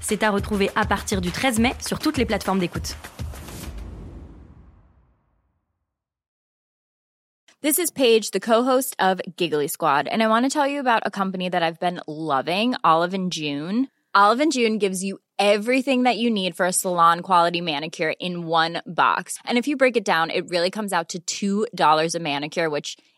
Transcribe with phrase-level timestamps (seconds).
[0.00, 2.96] C'est à retrouver à partir du 13 mai sur toutes les plateformes d'écoute.
[7.62, 11.02] This is Paige, the co-host of Giggly Squad, and I want to tell you about
[11.04, 13.88] a company that I've been loving, Olive and June.
[14.14, 18.46] Olive and June gives you everything that you need for a salon quality manicure in
[18.46, 19.36] one box.
[19.44, 22.96] And if you break it down, it really comes out to $2 a manicure, which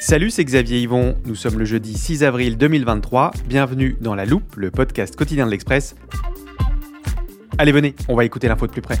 [0.00, 1.16] Salut, c'est Xavier Yvon.
[1.26, 3.32] Nous sommes le jeudi 6 avril 2023.
[3.46, 5.96] Bienvenue dans La Loupe, le podcast quotidien de l'Express.
[7.58, 8.98] Allez, venez, on va écouter l'info de plus près.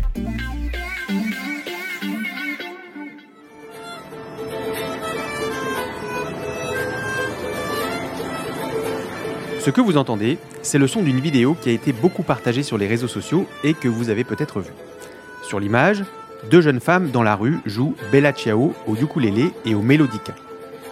[9.68, 12.78] Ce que vous entendez, c'est le son d'une vidéo qui a été beaucoup partagée sur
[12.78, 14.72] les réseaux sociaux et que vous avez peut-être vue.
[15.42, 16.04] Sur l'image,
[16.50, 20.34] deux jeunes femmes dans la rue jouent Bella Ciao au ukulélé et au mélodica.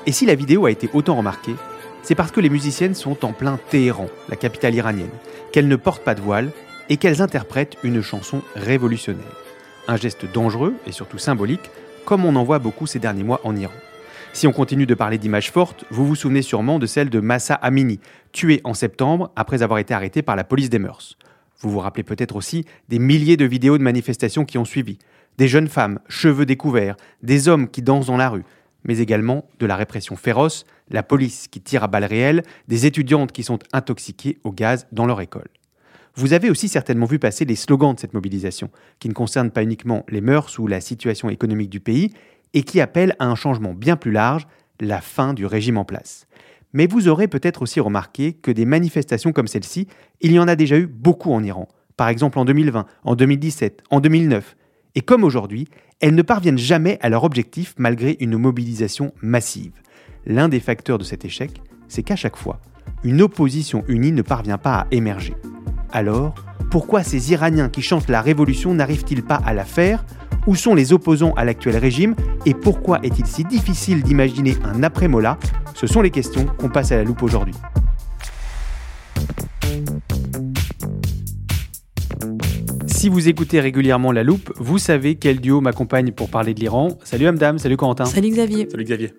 [0.05, 1.55] Et si la vidéo a été autant remarquée,
[2.02, 5.08] c'est parce que les musiciennes sont en plein Téhéran, la capitale iranienne,
[5.52, 6.51] qu'elles ne portent pas de voile
[6.90, 9.24] et qu'elles interprètent une chanson révolutionnaire.
[9.89, 11.70] Un geste dangereux et surtout symbolique,
[12.05, 13.72] comme on en voit beaucoup ces derniers mois en Iran.
[14.36, 17.55] Si on continue de parler d'images fortes, vous vous souvenez sûrement de celle de Massa
[17.55, 18.01] Amini,
[18.33, 21.17] tué en septembre après avoir été arrêté par la police des mœurs.
[21.61, 24.98] Vous vous rappelez peut-être aussi des milliers de vidéos de manifestations qui ont suivi.
[25.39, 28.45] Des jeunes femmes, cheveux découverts, des hommes qui dansent dans la rue,
[28.85, 33.33] mais également de la répression féroce, la police qui tire à balles réelles, des étudiantes
[33.33, 35.48] qui sont intoxiquées au gaz dans leur école.
[36.14, 39.63] Vous avez aussi certainement vu passer les slogans de cette mobilisation, qui ne concernent pas
[39.63, 42.13] uniquement les mœurs ou la situation économique du pays,
[42.56, 44.48] et qui appelle à un changement bien plus large,
[44.80, 46.27] la fin du régime en place.
[46.72, 49.86] Mais vous aurez peut-être aussi remarqué que des manifestations comme celle-ci,
[50.22, 51.68] il y en a déjà eu beaucoup en Iran,
[51.98, 54.56] par exemple en 2020, en 2017, en 2009.
[54.95, 55.68] Et comme aujourd'hui,
[56.00, 59.72] elles ne parviennent jamais à leur objectif malgré une mobilisation massive.
[60.24, 62.62] L'un des facteurs de cet échec, c'est qu'à chaque fois,
[63.05, 65.34] une opposition unie ne parvient pas à émerger.
[65.92, 66.34] Alors,
[66.70, 70.06] pourquoi ces Iraniens qui chantent la révolution n'arrivent-ils pas à la faire
[70.46, 72.14] où sont les opposants à l'actuel régime
[72.45, 75.39] et pourquoi est-il si difficile d'imaginer un après-Mola?
[75.74, 77.55] Ce sont les questions qu'on passe à la loupe aujourd'hui.
[82.86, 86.89] Si vous écoutez régulièrement La Loupe, vous savez quel duo m'accompagne pour parler de l'Iran.
[87.05, 88.07] Salut Amdam, salut Corentin.
[88.07, 88.68] Salut Xavier.
[88.70, 89.13] Salut Xavier.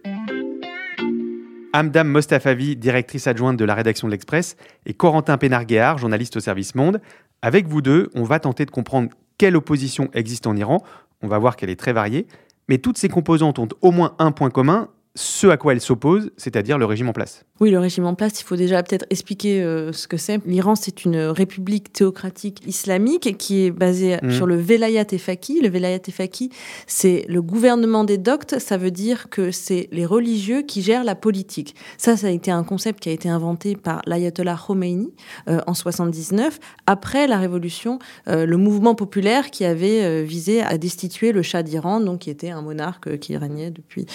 [1.73, 6.75] Amdam Mostafavi, directrice adjointe de la rédaction de l'Express, et Corentin Pénarguéard, journaliste au service
[6.75, 6.99] Monde.
[7.41, 10.83] Avec vous deux, on va tenter de comprendre quelle opposition existe en Iran.
[11.21, 12.27] On va voir qu'elle est très variée.
[12.69, 14.89] Mais toutes ces composantes ont au moins un point commun,
[15.19, 17.43] ce à quoi elles s'opposent, c'est-à-dire le régime en place.
[17.59, 20.39] Oui, le régime en place, il faut déjà peut-être expliquer euh, ce que c'est.
[20.45, 24.31] L'Iran, c'est une république théocratique islamique qui est basée Mhm.
[24.31, 25.59] sur le Velayat et Faqih.
[25.61, 26.51] Le Velayat et Faqih,
[26.85, 28.59] c'est le gouvernement des doctes.
[28.59, 31.73] Ça veut dire que c'est les religieux qui gèrent la politique.
[31.97, 35.11] Ça, ça a été un concept qui a été inventé par l'ayatollah Khomeini
[35.49, 41.31] euh, en 79, après la révolution, euh, le mouvement populaire qui avait visé à destituer
[41.31, 44.05] le Shah d'Iran, donc qui était un monarque qui régnait depuis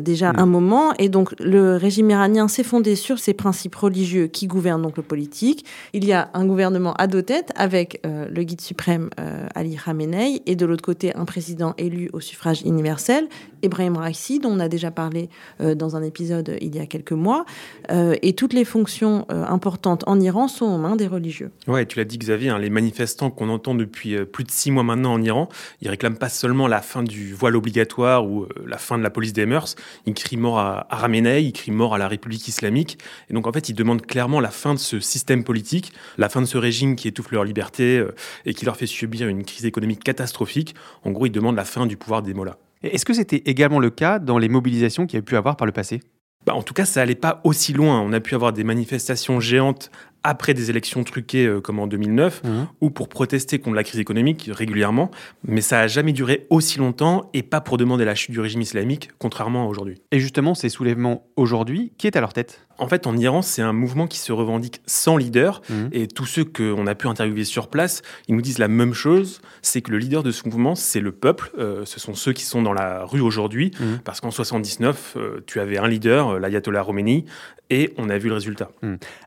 [0.00, 0.38] déjà Mhm.
[0.40, 0.92] un moment.
[0.98, 5.02] Et donc, le régime iranien s'est fondé sur ces principes religieux qui gouvernent donc le
[5.02, 5.64] politique.
[5.92, 9.76] Il y a un gouvernement à deux têtes avec euh, le guide suprême euh, Ali
[9.76, 13.28] Khamenei et de l'autre côté un président élu au suffrage universel,
[13.62, 15.28] Ebrahim Raisi, dont on a déjà parlé
[15.60, 17.44] euh, dans un épisode il y a quelques mois.
[17.90, 21.50] Euh, et toutes les fonctions euh, importantes en Iran sont aux mains des religieux.
[21.66, 24.82] Ouais, tu l'as dit Xavier, hein, les manifestants qu'on entend depuis plus de six mois
[24.82, 25.48] maintenant en Iran,
[25.80, 29.32] ils réclament pas seulement la fin du voile obligatoire ou la fin de la police
[29.32, 29.76] des mœurs,
[30.06, 32.98] ils crient mort à, à Ramenei, ils crient mort à la République islamique.
[33.30, 36.40] Et donc en fait, ils demandent clairement la fin de ce système politique, la fin
[36.40, 38.04] de ce régime qui étouffe leur liberté
[38.44, 40.74] et qui leur fait subir une crise économique catastrophique.
[41.04, 42.58] En gros, ils demandent la fin du pouvoir des mollahs.
[42.82, 45.66] Est-ce que c'était également le cas dans les mobilisations qu'il y a pu avoir par
[45.66, 46.00] le passé?
[46.46, 48.00] Bah, en tout cas, ça allait pas aussi loin.
[48.00, 49.90] On a pu avoir des manifestations géantes
[50.22, 52.48] après des élections truquées euh, comme en 2009, Mmh.
[52.80, 55.10] ou pour protester contre la crise économique régulièrement,
[55.44, 58.60] mais ça a jamais duré aussi longtemps et pas pour demander la chute du régime
[58.60, 60.00] islamique, contrairement à aujourd'hui.
[60.12, 62.66] Et justement, ces soulèvements aujourd'hui, qui est à leur tête?
[62.80, 65.88] En fait, en Iran, c'est un mouvement qui se revendique sans leader, Mhm.
[65.92, 69.40] et tous ceux qu'on a pu interviewer sur place, ils nous disent la même chose,
[69.62, 72.44] c'est que le leader de ce mouvement, c'est le peuple, euh, ce sont ceux qui
[72.44, 73.98] sont dans la rue aujourd'hui, Mhm.
[74.04, 77.24] parce qu'en 79, euh, tu avais un leader, l'ayatollah Khomeini,
[77.70, 78.70] et on a vu le résultat.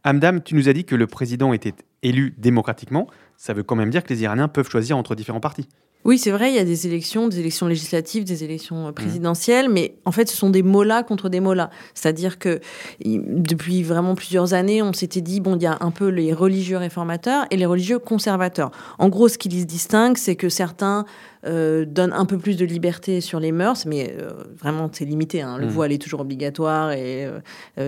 [0.03, 1.73] Amdam, tu nous as dit que le président était
[2.03, 3.07] élu démocratiquement.
[3.37, 5.67] Ça veut quand même dire que les Iraniens peuvent choisir entre différents partis.
[6.03, 9.69] Oui, c'est vrai, il y a des élections, des élections législatives, des élections euh, présidentielles,
[9.69, 11.69] mais en fait, ce sont des mollahs contre des mollahs.
[11.93, 12.59] C'est-à-dire que
[13.05, 16.77] depuis vraiment plusieurs années, on s'était dit, bon, il y a un peu les religieux
[16.77, 18.71] réformateurs et les religieux conservateurs.
[18.97, 21.05] En gros, ce qui les distingue, c'est que certains
[21.45, 25.41] euh, donnent un peu plus de liberté sur les mœurs, mais euh, vraiment, c'est limité.
[25.41, 25.57] hein.
[25.57, 25.71] Le Mhm.
[25.71, 27.39] voile est toujours obligatoire et euh,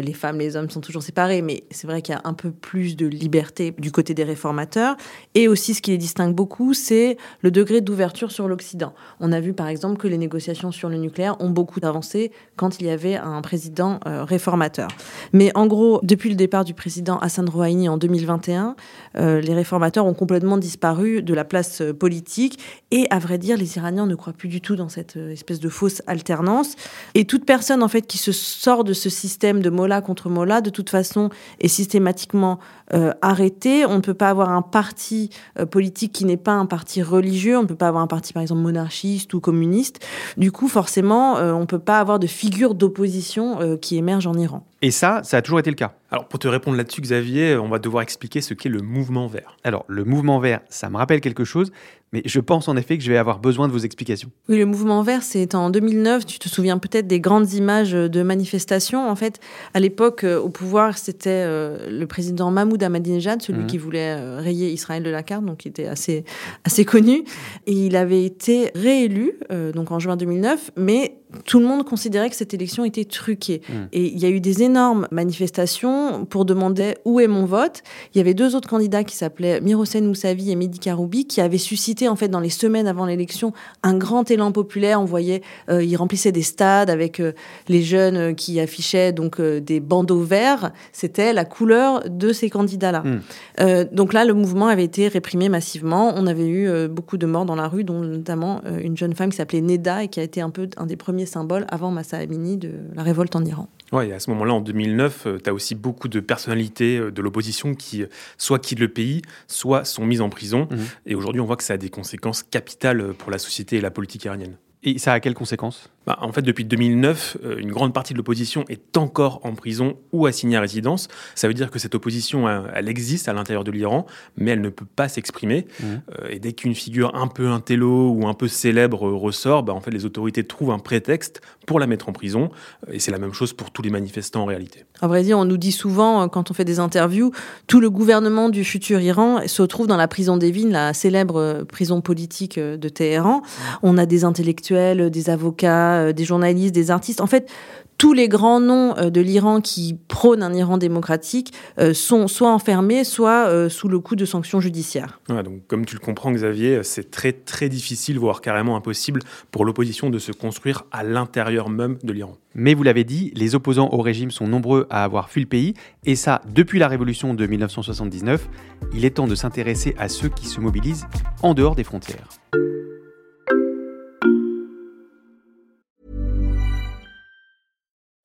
[0.01, 2.51] les femmes, les hommes sont toujours séparés, mais c'est vrai qu'il y a un peu
[2.51, 4.95] plus de liberté du côté des réformateurs.
[5.35, 8.93] Et aussi, ce qui les distingue beaucoup, c'est le degré d'ouverture sur l'Occident.
[9.19, 12.79] On a vu par exemple que les négociations sur le nucléaire ont beaucoup avancé quand
[12.79, 14.87] il y avait un président réformateur.
[15.31, 18.75] Mais en gros, depuis le départ du président Hassan Rouhani en 2021,
[19.17, 22.57] euh, les réformateurs ont complètement disparu de la place politique.
[22.91, 25.59] Et à vrai dire, les Iraniens ne croient plus du tout dans cette euh, espèce
[25.59, 26.75] de fausse alternance.
[27.13, 30.61] Et toute personne en fait qui se sort de ce système de Mollah contre Mollah,
[30.61, 31.29] de toute façon,
[31.59, 32.59] est systématiquement
[32.93, 33.85] euh, arrêtée.
[33.85, 35.29] On ne peut pas avoir un parti
[35.59, 37.57] euh, politique qui n'est pas un parti religieux.
[37.57, 39.99] On ne peut pas avoir un parti, par exemple, monarchiste ou communiste.
[40.37, 44.27] Du coup, forcément, euh, on ne peut pas avoir de figure d'opposition euh, qui émerge
[44.27, 44.65] en Iran.
[44.81, 45.93] Et ça, ça a toujours été le cas.
[46.11, 49.57] Alors pour te répondre là-dessus, Xavier, on va devoir expliquer ce qu'est le mouvement vert.
[49.63, 51.71] Alors, le mouvement vert, ça me rappelle quelque chose,
[52.11, 54.29] mais je pense en effet que je vais avoir besoin de vos explications.
[54.49, 56.25] Oui, le mouvement vert, c'est en 2009.
[56.25, 59.09] Tu te souviens peut-être des grandes images de manifestations.
[59.09, 59.39] En fait,
[59.73, 63.67] à l'époque, au pouvoir, c'était le président Mahmoud Ahmadinejad, celui Mhm.
[63.67, 66.23] qui voulait euh, rayer Israël de la carte, donc qui était assez,
[66.63, 67.23] assez connu.
[67.67, 72.29] Et il avait été réélu, euh, donc en juin 2009, mais tout le monde considérait
[72.29, 73.61] que cette élection était truquée.
[73.67, 73.87] Mhm.
[73.93, 77.83] Et il y a eu des énormes manifestations pour demander où est mon vote.
[78.13, 81.57] Il y avait deux autres candidats qui s'appelaient Mirosen Moussavi et Mehdi Karoubi qui avaient
[81.57, 83.53] suscité en fait dans les semaines avant l'élection
[83.83, 85.01] un grand élan populaire.
[85.01, 87.33] On voyait, euh, ils remplissaient des stades avec euh,
[87.67, 90.71] les jeunes euh, qui affichaient donc euh, des bandeaux verts.
[90.91, 93.01] C'était la couleur de ces candidats-là.
[93.01, 93.21] Mm.
[93.59, 96.13] Euh, donc là, le mouvement avait été réprimé massivement.
[96.15, 99.37] On avait eu beaucoup de morts dans la rue, dont notamment une jeune femme qui
[99.37, 102.57] s'appelait Neda et qui a été un peu un des premiers symboles avant Massa Amini
[102.57, 103.67] de la révolte en Iran.
[103.91, 107.21] Ouais, et à ce moment-là, en 2009, tu as aussi beaucoup de personnalités euh, de
[107.21, 110.67] l'opposition qui euh, soit quittent le pays, soit sont mises en prison.
[110.71, 110.79] Mhm.
[111.05, 113.81] Et aujourd'hui, on voit que ça a des conséquences capitales euh, pour la société et
[113.81, 114.57] la politique iranienne.
[114.83, 115.89] Et ça a quelles conséquences?
[116.05, 119.97] Bah, en fait, depuis 2009, euh, une grande partie de l'opposition est encore en prison
[120.11, 121.07] ou assignée à résidence.
[121.35, 124.05] Ça veut dire que cette opposition, euh, elle existe à l'intérieur de l'Iran,
[124.37, 125.65] mais elle ne peut pas s'exprimer.
[125.79, 126.01] Mhm.
[126.19, 129.73] Euh, et dès qu'une figure un peu intello ou un peu célèbre euh, ressort, bah,
[129.73, 132.49] en fait, les autorités trouvent un prétexte pour la mettre en prison.
[132.91, 134.85] Et c'est la même chose pour tous les manifestants en réalité.
[135.01, 137.31] À vrai dire, on nous dit souvent, quand on fait des interviews,
[137.67, 142.01] tout le gouvernement du futur Iran se trouve dans la prison d'Evin, la célèbre prison
[142.01, 143.41] politique de Téhéran.
[143.81, 147.21] On a des intellectuels, des avocats, euh, des journalistes, des artistes.
[147.21, 147.49] En fait,
[147.97, 152.51] tous les grands noms euh, de l'Iran qui prônent un Iran démocratique euh, sont soit
[152.51, 155.21] enfermés, soit euh, sous le coup de sanctions judiciaires.
[155.29, 159.21] Donc comme tu le comprends, Xavier, c'est très très difficile, voire carrément impossible,
[159.51, 162.35] pour l'opposition de se construire à l'intérieur même de l'Iran.
[162.55, 165.73] Mais vous l'avez dit, les opposants au régime sont nombreux à avoir fui le pays,
[166.05, 168.49] et ça depuis la révolution de 1979.
[168.93, 171.05] Il est temps de s'intéresser à ceux qui se mobilisent
[171.41, 172.27] en dehors des frontières.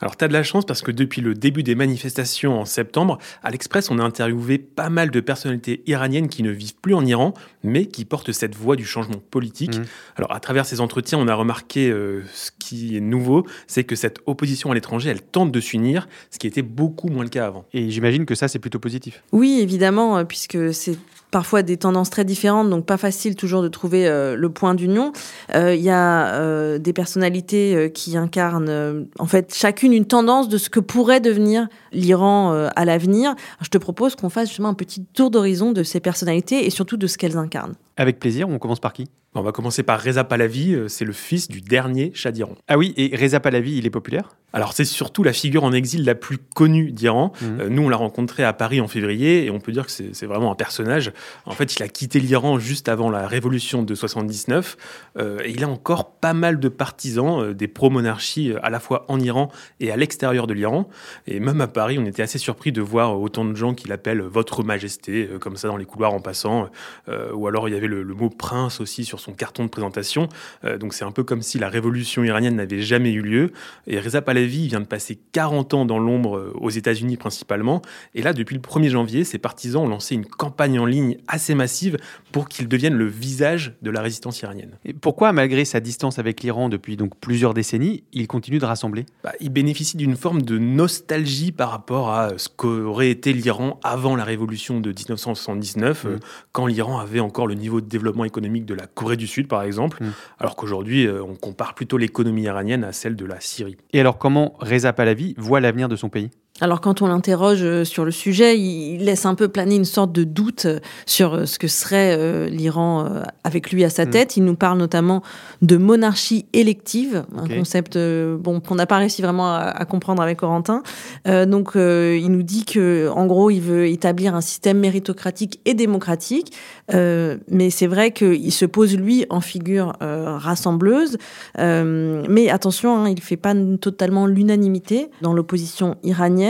[0.00, 3.18] Alors, tu as de la chance parce que depuis le début des manifestations en septembre,
[3.42, 7.04] à l'Express, on a interviewé pas mal de personnalités iraniennes qui ne vivent plus en
[7.04, 9.76] Iran, mais qui portent cette voie du changement politique.
[9.76, 9.84] Mhm.
[10.16, 13.96] Alors, à travers ces entretiens, on a remarqué euh, ce qui est nouveau, c'est que
[13.96, 17.46] cette opposition à l'étranger, elle tente de s'unir, ce qui était beaucoup moins le cas
[17.46, 17.66] avant.
[17.72, 19.22] Et j'imagine que ça, c'est plutôt positif.
[19.32, 20.98] Oui, évidemment, puisque c'est
[21.30, 25.12] parfois des tendances très différentes, donc pas facile toujours de trouver euh, le point d'union.
[25.54, 30.48] Euh, Il y a euh, des personnalités euh, qui incarnent en fait chacune une tendance
[30.48, 33.34] de ce que pourrait devenir l'Iran à l'avenir.
[33.60, 36.96] Je te propose qu'on fasse justement un petit tour d'horizon de ces personnalités et surtout
[36.96, 37.74] de ce qu'elles incarnent.
[37.96, 39.08] Avec plaisir, on commence par qui?
[39.34, 42.56] On va commencer par Reza Pahlavi, euh, c'est le fils du dernier Shah d'Iran.
[42.66, 44.30] Ah oui, et Reza Pahlavi, il est populaire?
[44.52, 47.32] Alors c'est surtout la figure en exil la plus connue d'Iran.
[47.40, 47.60] Mhm.
[47.60, 50.26] Euh, nous, on l'a rencontré à Paris en février et on peut dire que c'est
[50.26, 51.12] vraiment un personnage.
[51.46, 54.76] En fait, il a quitté l'Iran juste avant la révolution de 79
[55.18, 59.04] euh, et il a encore pas mal de partisans euh, des pro-monarchies à la fois
[59.08, 60.88] en Iran et à l'extérieur de l'Iran.
[61.26, 64.22] Et même à Paris, on était assez surpris de voir autant de gens qui l'appellent
[64.22, 66.68] Votre Majesté, comme ça dans les couloirs en passant.
[67.08, 69.68] Euh, ou alors il y avait le, le mot prince aussi sur son carton de
[69.68, 70.28] présentation.
[70.64, 73.52] Euh, donc c'est un peu comme si la révolution iranienne n'avait jamais eu lieu.
[73.86, 77.82] Et Reza Pahlavi vient de passer 40 ans dans l'ombre euh, aux États-Unis principalement.
[78.14, 81.54] Et là, depuis le 1er janvier, ses partisans ont lancé une campagne en ligne assez
[81.54, 81.96] massive
[82.32, 84.76] pour qu'il devienne le visage de la résistance iranienne.
[84.84, 89.06] Et pourquoi, malgré sa distance avec l'Iran depuis donc plusieurs décennies, il continue de rassembler?
[89.24, 94.16] Bah, il bénéficie d'une forme de nostalgie par rapport à ce qu'aurait été l'Iran avant
[94.16, 96.20] la révolution de 1979, euh, Mm.
[96.52, 99.62] quand l'Iran avait encore le niveau de développement économique de la Corée du Sud, par
[99.62, 100.08] exemple, Mm.
[100.40, 103.76] alors qu'aujourd'hui, euh, on compare plutôt l'économie iranienne à celle de la Syrie.
[103.92, 106.30] Et alors, comment Reza Pahlavi voit l'avenir de son pays?
[106.60, 110.12] Alors quand on l'interroge euh, sur le sujet, il laisse un peu planer une sorte
[110.12, 113.08] de doute euh, sur euh, ce que serait l'Iran
[113.44, 114.10] avec lui à sa Mm.
[114.10, 114.36] tête.
[114.36, 115.22] Il nous parle notamment
[115.62, 120.38] de monarchie élective, un concept bon qu'on n'a pas réussi vraiment à, à comprendre avec
[120.38, 120.82] Corentin.
[121.28, 125.60] Euh, donc euh, il nous dit que en gros il veut établir un système méritocratique
[125.64, 126.52] et démocratique,
[126.92, 131.18] Euh, mais c'est vrai qu'il se pose lui en figure rassembleuse.
[131.56, 136.49] Mais attention, hein, il fait pas totalement l'unanimité dans l'opposition iranienne.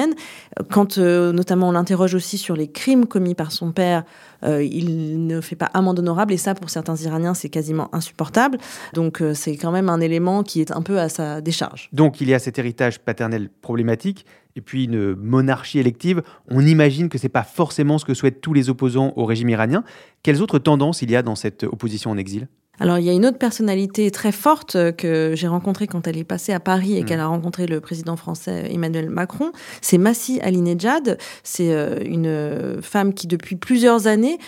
[0.70, 4.04] Quand euh, notamment on l'interroge aussi sur les crimes commis par son père,
[4.44, 8.58] euh, il ne fait pas amende honorable et ça pour certains Iraniens c'est quasiment insupportable.
[8.94, 11.88] Donc euh, c'est quand même un élément qui est un peu à sa décharge.
[11.92, 14.24] Donc, il y a cet héritage paternel problématique,
[14.56, 16.22] et puis une monarchie élective.
[16.48, 19.84] On imagine que c'est pas forcément ce que souhaitent tous les opposants au régime iranien.
[20.22, 22.48] Quelles autres tendances il y a dans cette opposition en exil?
[22.80, 26.16] Alors, il y a une autre personnalité très forte euh, que j'ai rencontrée quand elle
[26.16, 27.04] est passée à Paris et Mm.
[27.04, 29.52] qu'elle a rencontré le président français Emmanuel Macron.
[29.82, 31.18] C'est Massi Alinejad.
[31.44, 34.38] C'est euh, une euh, femme qui, depuis plusieurs années,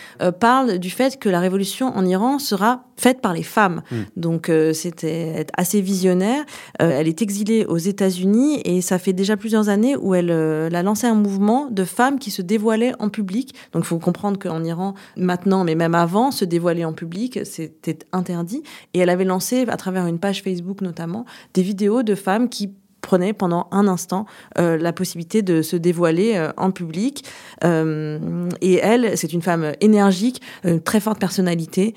[0.40, 3.82] parle du fait que la révolution en Iran sera faite par les femmes.
[3.90, 3.96] Mm.
[4.16, 6.44] Donc, c'était assez visionnaire.
[6.78, 10.82] Elle est exilée aux États-Unis et ça fait déjà plusieurs années où elle, elle a
[10.82, 13.54] lancé un mouvement de femmes qui se dévoilaient en public.
[13.72, 17.98] Donc, il faut comprendre qu'en Iran, maintenant, mais même avant, se dévoiler en public, c'était
[18.22, 18.62] interdit.
[18.94, 21.24] Et elle avait lancé, à travers une page Facebook notamment,
[21.54, 22.70] des vidéos de femmes qui
[23.02, 24.24] prenaient pendant un instant
[24.58, 27.24] euh, la possibilité de se dévoiler euh, en public.
[27.64, 31.94] Euh, et elle, c'est une femme énergique, une très forte personnalité,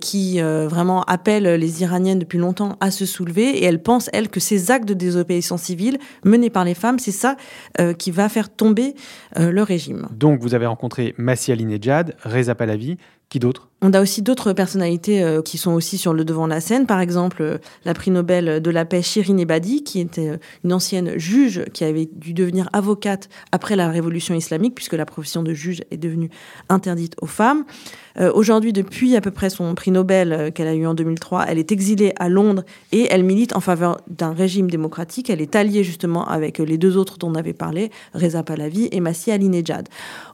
[0.00, 3.58] qui vraiment appelle les Iraniennes depuis longtemps à se soulever.
[3.58, 7.12] Et elle pense, elle, que ces actes de désobéissance civile menés par les femmes, c'est
[7.12, 7.36] ça
[7.98, 8.94] qui va faire tomber
[9.36, 10.08] le régime.
[10.16, 12.96] Donc, vous avez rencontré Massi Alinejad, Reza Pahlavi,
[13.28, 13.67] qui d'autre?
[13.80, 16.84] On a aussi d'autres personnalités euh, qui sont aussi sur le devant de la scène.
[16.86, 20.72] Par exemple, euh, la prix Nobel de la paix Shirin Ebadi, qui était euh, une
[20.72, 25.54] ancienne juge qui avait dû devenir avocate après la révolution islamique, puisque la profession de
[25.54, 26.28] juge est devenue
[26.68, 27.64] interdite aux femmes.
[28.34, 31.70] Aujourd'hui, depuis à peu près son prix Nobel qu'elle a eu en 2003, elle est
[31.70, 35.30] exilée à Londres et elle milite en faveur d'un régime démocratique.
[35.30, 38.98] Elle est alliée justement avec les deux autres dont on avait parlé, Reza Pahlavi et
[38.98, 39.88] Massi Alinejad.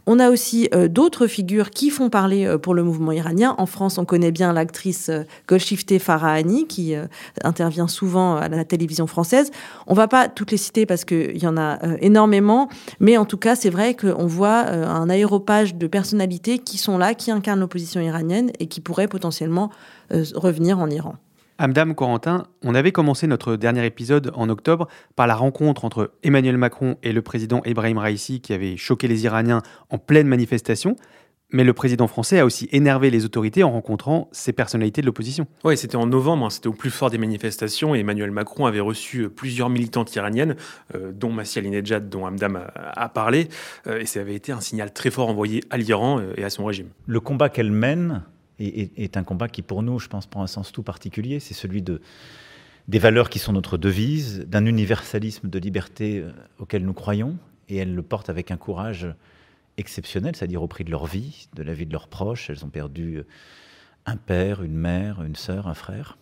[0.06, 3.33] On a aussi d'autres figures qui font parler pour le mouvement iranien.
[3.42, 7.06] En France, on connaît bien l'actrice euh, Golshifteh Farahani qui euh,
[7.42, 9.50] intervient souvent à la télévision française.
[9.86, 12.68] On va pas toutes les citer parce qu'il y en a euh, énormément,
[13.00, 17.14] mais en tout cas, c'est vrai qu'on voit un aéropage de personnalités qui sont là,
[17.14, 19.70] qui incarnent l'opposition iranienne et qui pourraient potentiellement
[20.10, 21.16] revenir en Iran.
[21.58, 26.58] Amdam Corentin, on avait commencé notre dernier épisode en octobre par la rencontre entre Emmanuel
[26.58, 30.96] Macron et le président Ebrahim Raisi qui avait choqué les Iraniens en pleine manifestation.
[31.54, 35.46] Mais le président français a aussi énervé les autorités en rencontrant ces personnalités de l'opposition.
[35.62, 38.80] Oui, c'était en novembre, hein, c'était au plus fort des manifestations et Emmanuel Macron avait
[38.80, 40.56] reçu euh, plusieurs militantes iraniennes,
[40.96, 42.72] euh, dont Massi Alinejad, dont Hamdam a,
[43.04, 43.48] a parlé,
[43.86, 46.64] euh, et ça avait été un signal très fort envoyé à l'Iran et à son
[46.64, 46.88] régime.
[47.06, 48.24] Le combat qu'elle mène
[48.58, 51.38] est, est- est un combat qui, pour nous, je pense, prend un sens tout particulier.
[51.38, 52.00] C'est celui de,
[52.88, 56.24] des valeurs qui sont notre devise, d'un universalisme de liberté
[56.58, 57.36] auquel nous croyons,
[57.68, 59.06] et elle le porte avec un courage
[59.76, 62.50] exceptionnel, c'est-à-dire au prix de leur vie, de la vie de leurs proches.
[62.50, 63.26] Elles ont perdu euh,
[64.06, 66.18] un père, une mère, une sœur, un frère.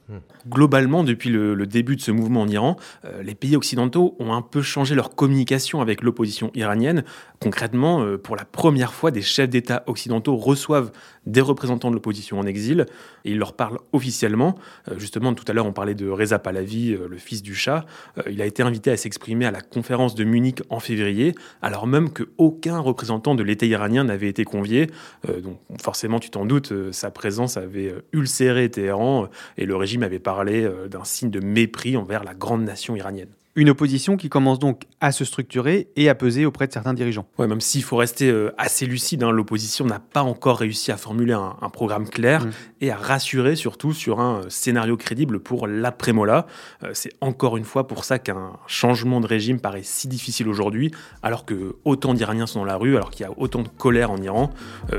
[0.49, 4.43] Globalement, depuis le, début de ce mouvement en Iran, euh, les pays occidentaux ont un
[4.43, 7.05] peu changé leur communication avec l'opposition iranienne.
[7.41, 10.93] Concrètement, euh, pour la première fois, des chefs d'État occidentaux reçoivent
[11.25, 12.87] des représentants de l'opposition en exil
[13.25, 14.57] et ils leur parlent officiellement.
[14.91, 17.87] Euh, justement, tout à l'heure, on parlait de Reza Pahlavi, le fils du Shah.
[18.31, 22.11] il a été invité à s'exprimer à la conférence de Munich en février, alors même
[22.11, 24.89] qu'aucun représentant de l'État iranien n'avait été convié.
[25.27, 27.72] donc, forcément, tu t'en doutes, sa présence avait
[28.13, 32.65] ulcéré Téhéran et le régime avait parlé euh, d'un signe de mépris envers la grande
[32.65, 33.33] nation iranienne.
[33.55, 37.27] Une opposition qui commence donc à se structurer et à peser auprès de certains dirigeants.
[37.39, 40.97] Ouais, même s'il faut rester euh, assez lucide, hein, l'opposition n'a pas encore réussi à
[40.97, 42.51] formuler un, programme clair mmh.
[42.81, 46.47] et à rassurer surtout sur un euh, scénario crédible pour l'après-Mola.
[46.95, 50.91] c'est encore une fois pour ça qu'un changement de régime paraît si difficile aujourd'hui,
[51.23, 54.11] alors que autant d'Iraniens sont dans la rue, alors qu'il y a autant de colère
[54.11, 54.51] en Iran.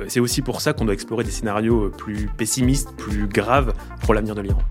[0.07, 4.35] c'est aussi pour ça qu'on doit explorer des scénarios plus pessimistes, plus graves pour l'avenir
[4.35, 4.61] de l'Iran.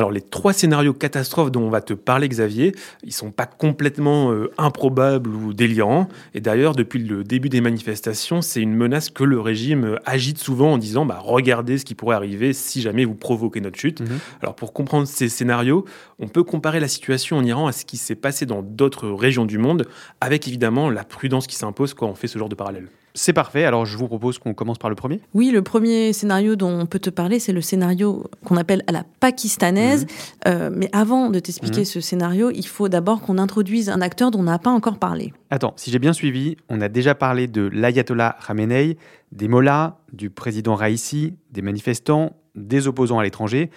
[0.00, 4.32] Alors les trois scénarios catastrophes dont on va te parler Xavier, ils sont pas complètement
[4.32, 6.08] euh, improbables ou délirants.
[6.32, 10.38] Et d'ailleurs, depuis le début des manifestations, c'est une menace que le régime euh, agite
[10.38, 14.00] souvent en disant bah, regardez ce qui pourrait arriver si jamais vous provoquez notre chute.
[14.00, 14.18] Mhm.
[14.40, 15.84] Alors pour comprendre ces scénarios,
[16.18, 19.44] on peut comparer la situation en Iran à ce qui s'est passé dans d'autres régions
[19.44, 19.86] du monde,
[20.22, 22.88] avec évidemment la prudence qui s'impose quand on fait ce genre de parallèle.
[23.14, 25.20] C'est parfait, alors je vous propose qu'on commence par le premier.
[25.34, 28.92] Oui, le premier scénario dont on peut te parler, c'est le scénario qu'on appelle à
[28.92, 30.02] la pakistanaise.
[30.02, 30.08] Mhm.
[30.48, 31.86] Euh, mais avant de t'expliquer mhm.
[31.86, 35.32] ce scénario, il faut d'abord qu'on introduise un acteur dont on n'a pas encore parlé.
[35.50, 38.96] Attends, si j'ai bien suivi, on a déjà parlé de l'ayatollah Khamenei,
[39.32, 43.70] des mollahs, du président Raisi, des manifestants, des opposants à l'étranger.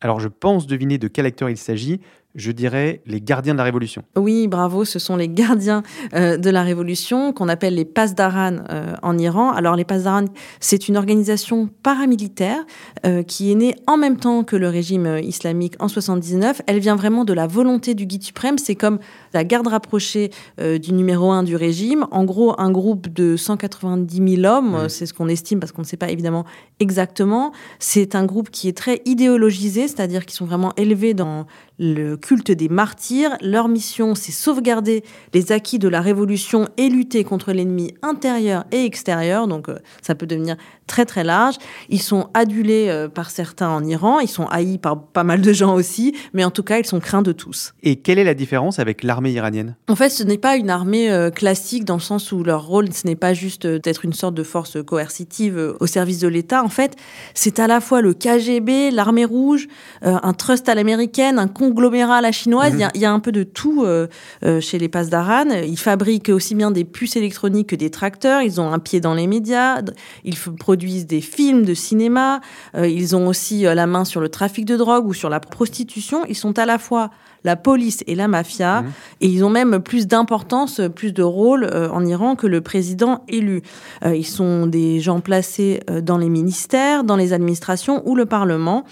[0.00, 2.00] Alors je pense deviner de quel acteur il s'agit,
[2.36, 4.02] je dirais les gardiens de la Révolution.
[4.14, 5.82] Oui, bravo, ce sont les gardiens
[6.14, 9.50] euh, de la Révolution qu'on appelle les Pasdaran euh, en Iran.
[9.50, 10.26] Alors les Pasdaran,
[10.60, 12.64] c'est une organisation paramilitaire
[13.04, 16.62] euh, qui est née en même temps que le régime islamique en 79.
[16.66, 18.58] Elle vient vraiment de la volonté du guide suprême.
[18.58, 18.98] C'est comme
[19.32, 22.06] la garde rapprochée du numéro un du régime.
[22.10, 24.88] En gros, un groupe de 190 000 hommes, mmh.
[24.88, 26.44] c'est ce qu'on estime parce qu'on ne sait pas évidemment
[26.80, 27.52] exactement.
[27.78, 31.46] C'est un groupe qui est très idéologisé, c'est-à-dire qu'ils sont vraiment élevés dans
[31.78, 33.36] le culte des martyrs.
[33.40, 38.84] Leur mission, c'est sauvegarder les acquis de la Révolution et lutter contre l'ennemi intérieur et
[38.84, 39.46] extérieur.
[39.46, 41.56] Donc euh, ça peut devenir très très large.
[41.88, 45.52] Ils sont adulés euh, par certains en Iran, ils sont haïs par pas mal de
[45.52, 47.74] gens aussi, mais en tout cas, ils sont craints de tous.
[47.82, 49.76] Et quelle est la différence avec l'armée iranienne?
[49.88, 52.92] En fait, ce n'est pas une armée euh, classique dans le sens où leur rôle,
[52.92, 56.62] ce n'est pas juste d'être une sorte de force coercitive au service de l'État.
[56.62, 56.96] En fait,
[57.34, 59.68] c'est à la fois le KGB, l'armée rouge,
[60.02, 62.74] un trust à l'américaine, un conglomérat à la chinoise.
[62.74, 62.88] Mhm.
[62.94, 64.06] Il y, a un peu de tout euh,
[64.44, 65.50] euh, chez les Pasdaran.
[65.50, 68.42] Ils fabriquent aussi bien des puces électroniques que des tracteurs.
[68.42, 69.82] Ils ont un pied dans les médias.
[70.24, 72.40] Ils produisent des films de cinéma.
[72.76, 76.24] Euh, ils ont aussi la main sur le trafic de drogue ou sur la prostitution.
[76.28, 77.10] Ils sont à la fois
[77.44, 78.82] la police et la mafia.
[78.82, 78.92] Mhm.
[79.20, 83.62] Et ils ont même plus d'importance, plus de rôle en Iran que le président élu.
[84.04, 88.84] ils sont des gens placés dans les ministères, dans les administrations ou le Parlement.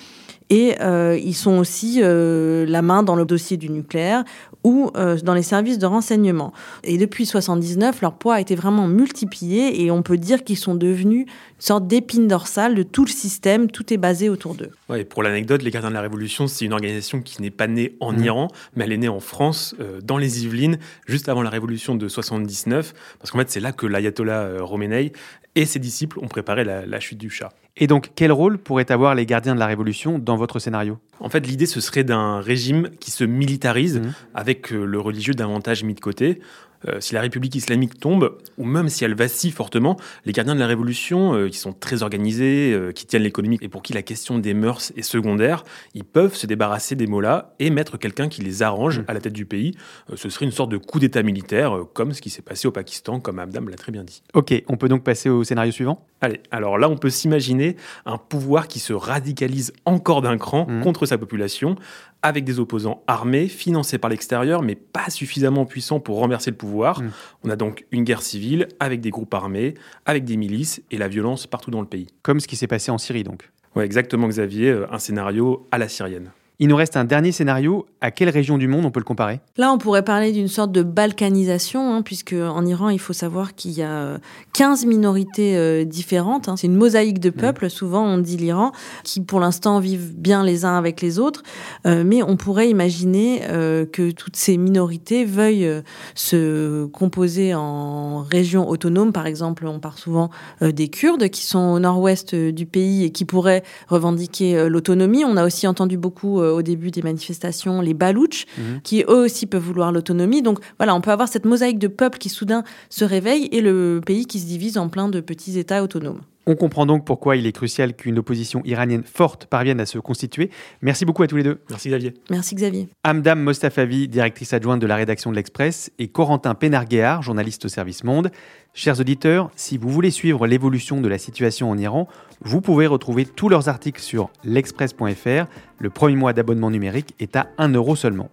[0.55, 4.23] Et euh, ils sont aussi euh, la main dans le dossier du nucléaire
[4.63, 6.53] ou euh, dans les services de renseignement.
[6.85, 10.77] Et depuis 79, leur poids a été vraiment multiplié et on peut dire qu'ils sont
[10.77, 13.69] devenus une sorte d'épine dorsale de tout le système.
[13.69, 14.71] Tout est basé autour d'eux.
[14.89, 17.97] Ouais, pour l'anecdote, les Gardiens de la Révolution, c'est une organisation qui n'est pas née
[17.99, 18.25] en mmh.
[18.25, 22.07] Iran, mais elle est née en France, dans les Yvelines, juste avant la Révolution de
[22.07, 25.11] 79, parce qu'en fait, c'est là que l'ayatollah Khomeini
[25.55, 27.53] et ses disciples ont préparé la, chute du chat.
[27.77, 30.99] Et donc, quel rôle pourraient avoir les gardiens de la Révolution dans votre scénario?
[31.21, 34.13] En fait, l'idée, ce serait d'un régime qui se militarise, mmh.
[34.35, 36.41] avec euh, le religieux davantage mis de côté.
[36.89, 40.61] Euh, si la République islamique tombe, ou même si elle vacille fortement, les gardiens de
[40.61, 44.03] la Révolution, euh, qui sont très organisés, euh, qui tiennent l'économie et pour qui la
[44.03, 48.43] question des mœurs est secondaire, ils peuvent se débarrasser des mots-là et mettre quelqu'un qui
[48.43, 49.05] les arrange mm.
[49.09, 49.75] à la tête du pays.
[50.15, 53.21] ce serait une sorte de coup d'État militaire, comme ce qui s'est passé au Pakistan,
[53.21, 54.23] comme Abdam l'a très bien dit.
[54.35, 56.07] Ok, on peut donc passer au scénario suivant?
[56.21, 60.83] Allez, alors là, on peut s'imaginer un pouvoir qui se radicalise encore d'un cran mm.
[60.83, 61.77] contre sa population,
[62.25, 67.03] avec des opposants armés, financés par l'extérieur, mais pas suffisamment puissants pour renverser le pouvoir.
[67.03, 67.11] Mm.
[67.45, 69.75] On a donc une guerre civile avec des groupes armés,
[70.07, 72.07] avec des milices et la violence partout dans le pays.
[72.23, 73.51] Comme ce qui s'est passé en Syrie donc.
[73.77, 76.31] Oui, exactement Xavier, euh, un scénario à la syrienne.
[76.61, 77.87] Il nous reste un dernier scénario.
[78.01, 79.41] À quelle région du monde on peut le comparer?
[79.57, 83.55] Là, on pourrait parler d'une sorte de balkanisation, hein, puisque en Iran, il faut savoir
[83.55, 84.19] qu'il y a
[84.53, 86.49] 15 minorités euh, différentes.
[86.49, 86.57] Hein.
[86.57, 90.65] C'est une mosaïque de peuples, souvent on dit l'Iran, qui pour l'instant vivent bien les
[90.65, 91.43] uns avec les autres.
[91.87, 95.83] Euh, mais on pourrait imaginer euh, que toutes ces minorités veuillent euh,
[96.15, 99.13] se composer en régions autonomes.
[99.13, 100.31] Par exemple, on parle souvent
[100.63, 104.69] euh, des Kurdes qui sont au nord-ouest euh, du pays et qui pourraient revendiquer euh,
[104.69, 105.25] l'autonomie.
[105.25, 108.81] On a aussi entendu beaucoup euh, au début des manifestations les Balouches, Mhm.
[108.83, 110.43] qui eux aussi peuvent vouloir l'autonomie.
[110.43, 114.01] Donc voilà, on peut avoir cette mosaïque de peuples qui soudain se réveille et le
[114.05, 116.21] pays qui se divise en plein de petits États autonomes.
[116.47, 120.51] On comprend donc pourquoi il est crucial qu'une opposition iranienne forte parvienne à se constituer.
[120.83, 121.61] Merci beaucoup à tous les deux.
[121.71, 122.15] Merci Xavier.
[122.31, 122.89] Merci Xavier.
[123.03, 128.05] Amdam Mostafavi, directrice adjointe de la rédaction de l'Express, et Corentin Pénarguéard, journaliste au service
[128.05, 128.31] Monde.
[128.75, 132.09] Chers auditeurs, si vous voulez suivre l'évolution de la situation en Iran,
[132.41, 135.47] vous pouvez retrouver tous leurs articles sur l'express.fr.
[135.79, 138.31] Le premier mois d'abonnement numérique est à 1 euro seulement.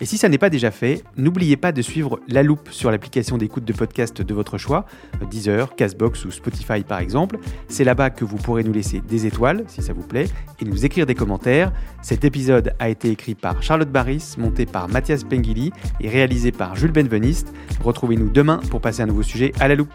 [0.00, 3.38] Et si ça n'est pas déjà fait, n'oubliez pas de suivre La Loupe sur l'application
[3.38, 4.86] d'écoute de podcast de votre choix,
[5.30, 7.38] Deezer, Castbox ou Spotify par exemple.
[7.68, 10.26] C'est là-bas que vous pourrez nous laisser des étoiles, si ça vous plaît,
[10.60, 11.72] et nous écrire des commentaires.
[12.02, 16.74] Cet épisode a été écrit par Charlotte Barris, monté par Mathias Pengili et réalisé par
[16.76, 17.52] Jules Benveniste.
[17.82, 19.94] Retrouvez-nous demain pour passer un nouveau sujet à La Loupe.